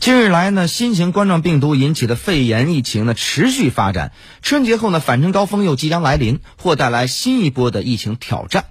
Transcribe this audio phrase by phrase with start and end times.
[0.00, 8.64] 近日来呢，新型冠状病毒引起的肺炎疫情呢持续发展，春节后呢返程高峰又即将来临，或带来新一波的疫情挑战。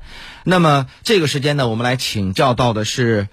[0.44, 3.29] 那么这个时间呢，我们来请教到的是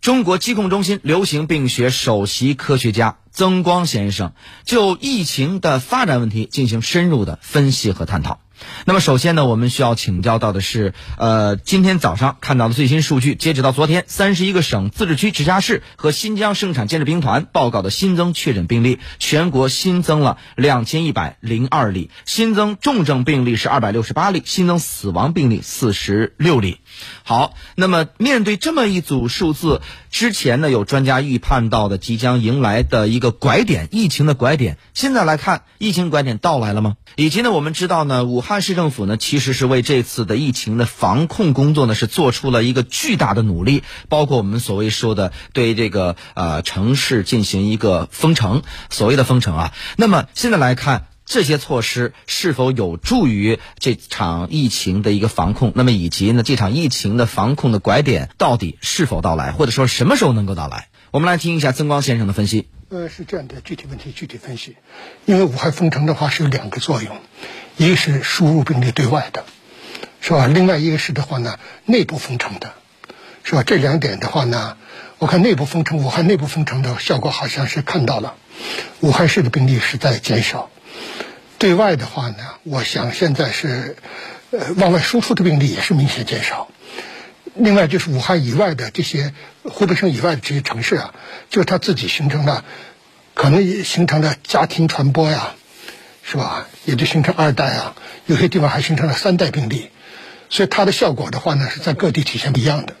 [0.00, 4.32] 中国疾控中心流行病学首席科学家曾光先生，
[4.64, 8.40] 就疫情的发展问题进行深入的分析和探讨。
[8.84, 26.78] 那么首先呢，我们需要请教到的是，呃，今天早上看到的最新数据，截止到昨天，三十一个省、自治区、直辖市和新疆生产建设兵团报告的新增确诊病例，全国新增了两千一百零二例，新增重症病例是二百六十八例，新增死亡病例四十六例。
[27.24, 36.96] 好，那么面对这么一组数字，之前呢有专家预判到的即将迎来的一个拐点，疫情的拐点，现在来看，疫情拐点到来了吗？
[37.16, 49.72] 以及呢，我们知道呢，武汉市政府呢其实是为这次的疫情的防控工作呢是做出了一个巨大的努力，包括我们所谓说的对这个呃城市进行一个封城，所谓的封城啊。
[49.96, 51.08] 那么现在来看。
[51.28, 55.72] 这些措施是否有助于这场疫情的一个防控？
[55.74, 60.86] 那么以及呢，这场疫情的防控的拐点到底是否到来，或者说什么时候能够到来？
[61.10, 62.68] 我们来听一下曾光先生的分析。
[62.88, 64.76] 呃，是这样的，具体问题具体分析。
[65.24, 67.18] 因为武汉封城的话是有两个作用，
[67.76, 69.44] 一个是输入病例对外的，
[70.20, 70.46] 是吧？
[70.46, 72.74] 另外一个是的话呢，内部封城的，
[73.42, 73.64] 是吧？
[73.64, 74.76] 这两点的话呢，
[75.18, 78.36] 我看内部封城，武汉内部封城的效果好像是看到了，
[79.00, 80.70] 武汉市的病例是在减少。
[81.58, 83.96] 对外的话呢，我想现在是，
[84.52, 86.68] 呃，往外输出的病例也是明显减少。
[87.58, 89.32] 另外就是武汉以外的这些
[89.64, 91.14] 湖北省以外的这些城市啊，
[91.48, 92.64] 就是它自己形成了，
[93.34, 95.54] 可能也形成了家庭传播呀，
[96.22, 96.68] 是吧？
[96.84, 97.96] 也就形成二代啊，
[98.26, 99.90] 有些地方还形成了三代病例，
[100.50, 102.94] 所以它的效果的话呢，是在各地体现不一样的，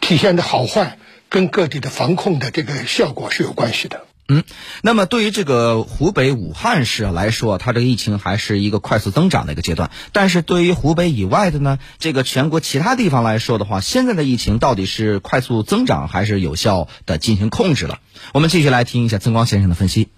[0.00, 0.98] 体现的好坏
[1.28, 4.06] 跟各地的防控的这个效果是有关系的。
[4.26, 4.42] 嗯，
[4.80, 9.90] 那么对于这个湖北武汉市来说，它这个疫情还是一个快速增长的一个阶段。
[10.12, 17.98] 但是对于湖北以外的呢，这个全国其他地方来说的话，现在的疫情到底是快速增长还是有效的进行控制了？
[18.32, 20.08] 我们继续来听一下曾光先生的分析。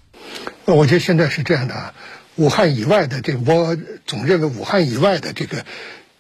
[0.67, 1.95] 我觉得现在是这样的啊，
[2.37, 5.65] 武汉以外的这个，我总认为武汉以外的这个，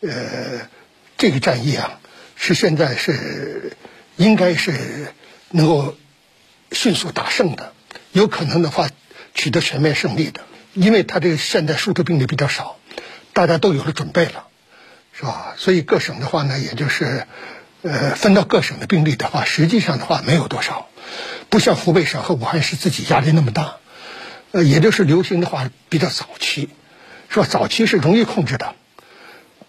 [0.00, 0.68] 呃，
[1.16, 2.00] 这个战役啊，
[2.34, 3.76] 是现在是
[4.16, 5.14] 应该是
[5.52, 5.94] 能够
[6.72, 7.74] 迅速打胜的。
[8.16, 8.88] 有可能的话，
[9.34, 10.40] 取得全面胜利的，
[10.72, 12.78] 因为他这个现在输出病例比较少，
[13.34, 14.46] 大家都有了准备了，
[15.12, 15.52] 是吧？
[15.58, 17.26] 所以各省的话呢，也就是，
[17.82, 20.88] 呃，分到各省的病例的话，实际上的话没有多少，
[21.50, 23.76] 不像湖北省和武汉市自己压力那么大，
[24.52, 26.70] 呃，也就是流行的话比较早期，
[27.28, 27.46] 是吧？
[27.46, 28.74] 早期是容易控制的，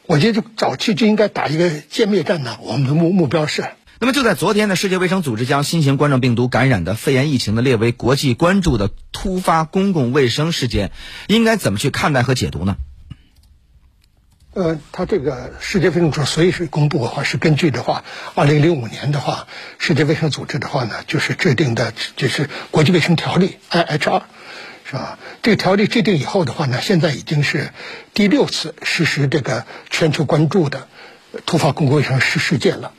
[0.05, 2.57] 我觉得早期就应该打一个歼灭战呢。
[2.61, 3.65] 我们的目目标是。
[3.99, 10.91] 那么就在昨天呢，世界卫生组织将新型冠状病毒感染的肺炎疫情呢列为国际关注的突发公共卫生事件，
[11.27, 12.75] 应该怎么去看待和解读呢？
[14.53, 18.03] 呃，他这个世界卫生组织随时公布的话，是根据的话，
[18.35, 19.47] 二零零五年的话，
[19.79, 24.21] 世界卫生组织的话呢，就是制定的就是国际卫生条例 IHR，
[24.85, 25.17] 是吧？
[25.41, 27.71] 这个条例制定以后的话呢，现在已经是
[28.13, 30.87] 第六次实施这个全球关注的
[31.47, 32.93] 突发公共卫生事事件了。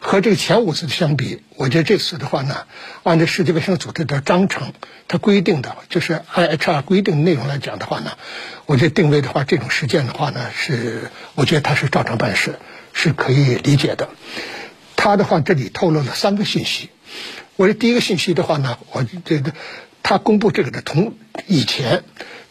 [0.00, 2.66] 和这个前五次相比，我觉得这次的话呢，
[3.02, 4.72] 按照世界卫生组织的章程，
[5.08, 8.12] 它规定的就是 IHR 规定内容来讲的话呢，
[8.66, 12.58] 我觉得定位的话，这种事件的话呢，是我觉得它是照常办事，
[12.92, 14.08] 是可以理解的。
[14.96, 16.90] 他的话这里透露了三个信息。
[17.56, 19.52] 我的第一个信息的话呢，我觉得
[20.02, 21.14] 他公布这个的同
[21.46, 22.04] 以前，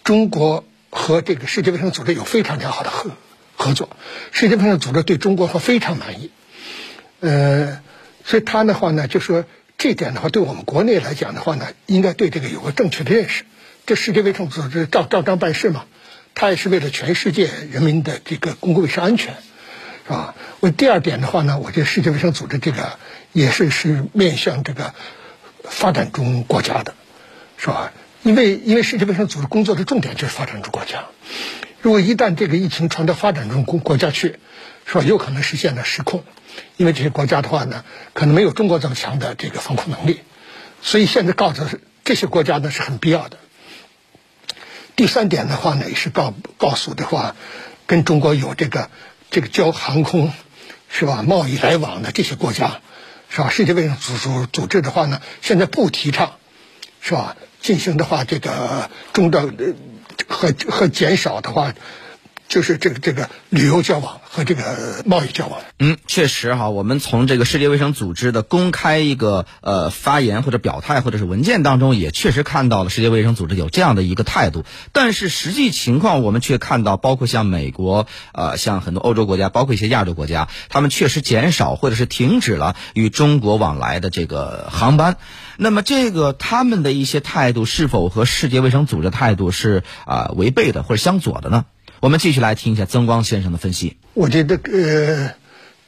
[0.03, 3.12] 中国和这个世界卫生组织有非常良好的合
[3.56, 3.90] 合作，
[4.31, 6.31] 世界卫生组织对中国话非常满意。
[7.19, 7.81] 呃，
[8.23, 9.45] 所以他的话呢，就说
[9.78, 13.44] 这点的话，对我们国内来讲的话呢，应该对这个有个正确的认识。
[13.85, 15.85] 这世界卫生组织照照章办事嘛，
[16.35, 19.35] 他也是为了全世界人民的这个公共卫生安全，
[20.06, 20.35] 是吧？
[20.59, 23.00] 我第二点的话呢，我觉得世界卫生组织这个
[23.31, 24.94] 也是是面向这个
[25.63, 26.94] 发展中国家的，
[27.57, 27.94] 是吧？
[28.24, 31.06] 因为因为世界卫生组织工作的重点就是发展中国家，
[31.81, 34.38] 如果一旦这个疫情传到发展中国国家去，
[34.88, 35.04] 是吧？
[35.04, 36.24] 有可能实现了失控。
[36.78, 40.22] 因为这些国家的话呢，可能没有中国这么强的这个防控能力，
[40.81, 41.63] 所以现在告诉
[42.04, 43.38] 这些国家呢是很必要的。
[44.95, 47.36] 第三点的话呢，也是告告诉的话，
[47.86, 48.89] 跟中国有这个
[49.30, 50.34] 这个交航空
[50.90, 52.81] 是吧贸易来往的这些国家
[53.30, 53.50] 是吧？
[53.50, 56.38] 世界卫生组组组织的话呢，现在不提倡
[57.01, 57.36] 是吧？
[57.62, 59.51] 进行的话，这个中的
[60.28, 61.74] 和和减少的话，
[62.47, 65.59] 就是这个这个旅游交往和这个贸易交往。
[65.79, 74.63] 嗯，确实哈，我们从这个世界卫生组织的公开一个呃发言或者表态或者是文件当中，也确实看到了世界卫生组织有这样的一个态度。
[74.91, 85.17] 但是实际情况，我们却看到，包括像美国呃，像很多欧洲国家，包括一些亚洲国家，他们确实减少或者是停止了与中国往来的这个航班。
[85.57, 91.65] 那么，这个他们的一些态度是否和世界卫生组织态度是啊违背的或者相左的呢？
[91.99, 93.97] 我们继续来听一下曾光先生的分析。
[94.13, 95.33] 我觉得呃，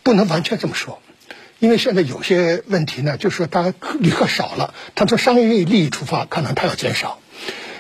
[0.01, 1.03] 不能完全这么说，
[1.59, 7.19] 因为现在有些问题呢，就是说他旅客少了，他从商业利益出发，可能他要减少，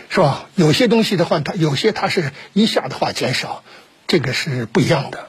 [0.09, 0.47] 是吧？
[0.53, 3.63] 有些东西的话，他有些他是一下的话减少，
[4.07, 5.27] 这个是不一样的，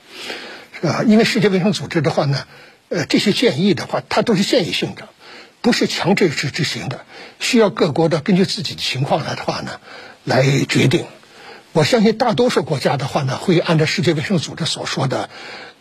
[0.79, 1.03] 是吧？
[1.07, 2.45] 因为世界卫生组织的话呢，
[2.91, 5.09] 呃，这些建议的话，它都是建议性的，
[5.63, 7.07] 不是强制执执行的，
[7.39, 9.81] 需要各国的根据自己的情况来的话呢，
[10.25, 11.07] 来决定。
[11.73, 15.31] 我相信大多数国家的话呢，会按照世界卫生组织所说的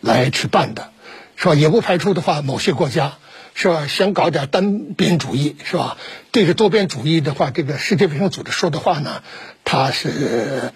[0.00, 0.92] 来去办的，
[1.34, 1.54] 是吧？
[1.54, 3.14] 也不排除的话，某些国家
[3.54, 5.96] 是吧，想搞点单边主义，是吧？
[6.30, 9.22] 对着多边主义的话，这个世界卫生组织说的话呢，
[9.64, 10.72] 他是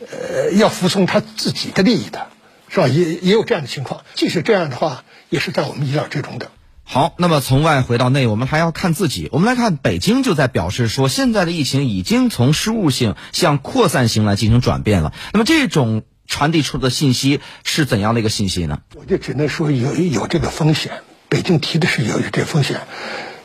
[0.00, 2.26] 呃要服从他自己的利益的，
[2.68, 2.88] 是吧？
[2.88, 4.04] 也也有这样的情况。
[4.14, 6.50] 即使这样的话，也是在我们意料之中的。
[6.90, 9.28] 好，那么从外回到内，我们还要看自己。
[9.30, 15.12] 我们来看北京就在表示说，现在的疫情已经从失误性向扩散型来进行转变了。
[15.34, 18.80] 那么这种传递出的信息是怎样的一个信息呢？
[18.94, 21.02] 我就只能说有有这个风险。
[21.28, 22.80] 北京提的是有这风险。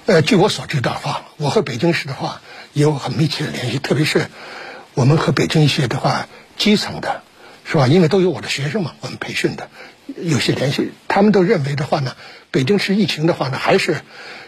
[0.05, 2.41] 呃，据我所知的话，我和北京市的话
[2.71, 4.29] 有很密切的联系，特别是
[4.93, 7.23] 我们和北京一些的话基层的，
[7.65, 7.87] 是吧？
[7.87, 9.69] 因为都有我的学生嘛，我们培训的。
[10.17, 12.15] 有些联系，他们都认为的话呢，
[12.51, 14.01] 北京市疫情的话呢，还是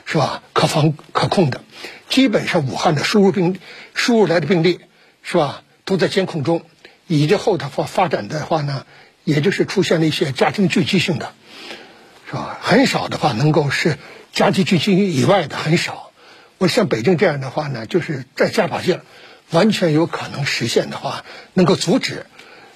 [0.05, 1.61] 是吧可防可控的。
[2.09, 3.57] 基本上武汉的输入病
[3.93, 4.81] 输入来的病例
[5.23, 6.63] 是吧，都在监控中。
[7.07, 8.85] 以及后头发发展的话呢，
[9.23, 11.33] 也就是出现了一些家庭聚集性的，
[12.27, 12.57] 是吧？
[12.61, 13.99] 很少的话能够是
[14.33, 16.11] 家庭聚集以外的很少。
[16.57, 19.01] 我像北京这样的话呢，就是再加把劲，
[19.51, 21.23] 完全有可能实现的话，
[21.53, 22.25] 能够阻止，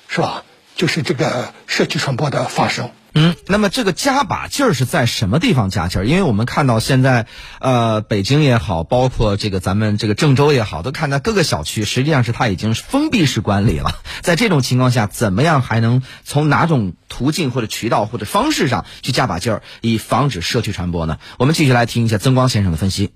[0.09, 0.43] 是吧？
[0.75, 2.89] 就是这个社区传播的发生。
[3.13, 6.05] 嗯，那么这个加把劲儿是在什么地方加劲儿？
[6.05, 7.25] 因为我们看到现在，
[7.59, 13.91] 呃，北京也好，包括这个咱们这个郑州也好，都看到各个小区实际上是它已经封闭式管理了。
[14.21, 21.17] 在这种情况下，怎么样还能从哪种途径或者渠道或者方式上去加把劲儿，以防止社区传播呢？
[21.37, 23.11] 我们继续来听一下曾光先生的分析。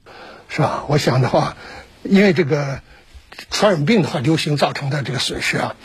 [0.50, 0.84] 是吧？
[0.88, 1.56] 我想的话，
[2.04, 2.82] 因为这个
[3.52, 5.76] 传染病的话流行造成的这个损失啊。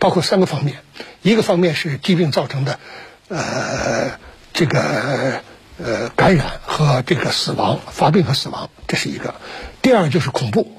[0.00, 0.78] 包括三个方面，
[1.20, 2.80] 一个方面是疾病造成的，
[3.28, 4.18] 呃，
[4.54, 5.42] 这个
[5.76, 9.34] 呃感染和这个死亡，发病和死亡，这是一个；
[9.82, 10.72] 第二就是恐怖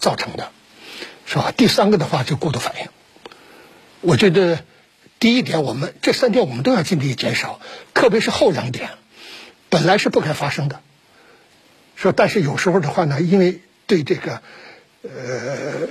[0.00, 0.50] 造成的，
[1.26, 1.52] 是吧？
[1.56, 2.88] 第三个的话就过度反应。
[4.00, 4.58] 我觉得
[5.20, 7.60] 第一点，我们这三点我们都要尽力减少，
[7.94, 8.90] 特别是后两点，
[9.68, 10.80] 本来是不该发生的，
[11.94, 14.42] 说但是有时候的话呢，因为对这个
[15.02, 15.88] 呃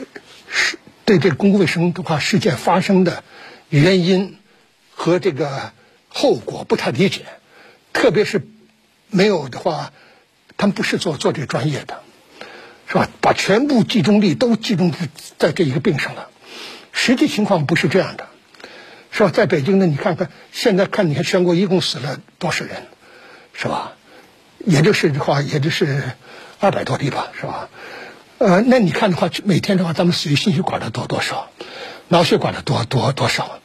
[0.49, 0.77] 是。
[1.05, 3.23] 对这个公共卫生的话，事件发生的
[3.69, 4.37] 原因
[4.91, 5.71] 和这个
[6.07, 7.25] 后果不太理解，
[7.91, 8.47] 特别是
[9.09, 9.91] 没有的话，
[10.55, 12.01] 他们不是做做这个专业的，
[12.87, 13.09] 是吧？
[13.19, 16.29] 把全部集中力都集中在在这一个病上了，
[16.91, 18.27] 实际情况不是这样的，
[19.11, 19.29] 是吧？
[19.29, 22.87] 在北京呢，你看看现在看，你看全国一共死了多少人，
[23.53, 23.93] 是吧？
[24.65, 26.11] 也就是的话，也就是
[26.59, 27.67] 二百多例吧，是吧？
[28.43, 31.47] 呃，那你看的话，每天的话，咱们死于心血管的多多少，
[32.09, 33.59] 脑血管的多多多少，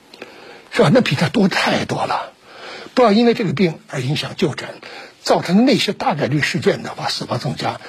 [0.70, 0.90] 是吧？
[0.94, 2.32] 那比他多太多了。
[2.94, 4.68] 不要因为这个病而影响就诊，
[5.20, 7.80] 造成那些大概率事件的话，死亡增加，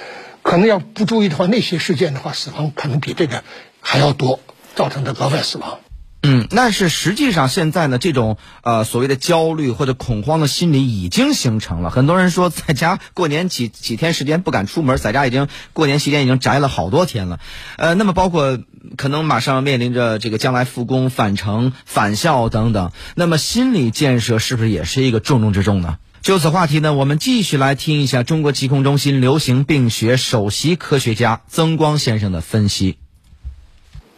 [0.41, 3.43] 可能要不注意的话，那些事件的话，死亡可能比这个
[3.81, 4.39] 还要多，
[4.74, 5.81] 造成的额外死亡。
[6.21, 11.89] 嗯，但是实际上现在呢，这种呃所谓的焦虑或者恐慌的心理已经形成了。
[11.89, 17.39] 很多人说在家过年几几天时间不敢出门，在家已经过年期间已经宅了好多天了。
[17.77, 18.59] 呃，那么包括
[18.97, 25.99] 可能马上面临着这个将来复工返程返校等等，那么心理建设是不是也是一个重中之重呢？
[26.21, 32.97] 就此话题呢，我们继续来听一下中国疾控中心流行病学首席科学家曾光先生的分析。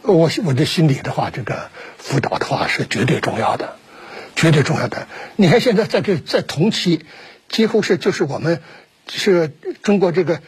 [0.02, 3.76] 我我的心理的话，这个辅导的话是绝对重要的，
[4.34, 5.06] 绝对重要的。
[5.36, 7.06] 你看现在在这在同期，
[7.48, 8.60] 几乎是就是我们
[9.08, 10.40] 是中国这个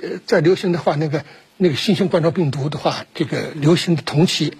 [0.00, 1.24] 呃在流行的话，那个
[1.56, 4.56] 那个新型冠状病毒的话，这个流行的同期，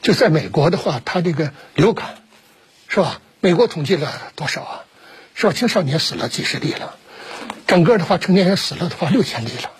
[0.00, 2.16] 就在美国的话，它这个流感
[2.88, 3.20] 是吧？
[3.40, 4.84] 美国统计了多少啊？
[5.34, 5.52] 是吧？
[5.52, 6.96] 青少年死了几十例了，
[7.66, 9.70] 整个的话成年人死了的话六千例了，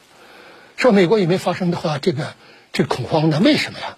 [0.76, 0.92] 是吧？
[0.92, 2.34] 美国也没发生的话这个。
[2.76, 3.40] 这恐慌呢？
[3.42, 3.96] 为什么呀？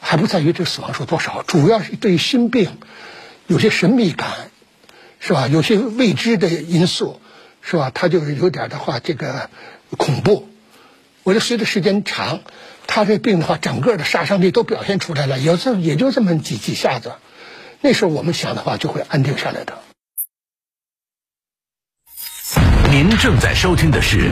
[0.00, 2.78] 还不在于这死亡数多少，主要是对心病
[3.46, 4.50] 有些神秘感，
[5.20, 5.46] 是吧？
[5.46, 7.20] 有些未知的因素，
[7.60, 7.90] 是吧？
[7.90, 9.50] 他就是有点的话，这个
[9.98, 10.48] 恐怖。
[11.22, 12.40] 我觉得随着时间长，
[12.86, 17.12] 他这病的话，整个的杀伤力都表现出来了，有这也就这么几几下子，
[17.82, 19.82] 那时候我们想的话就会安定下来的。
[22.90, 24.30] 您正在收听的是。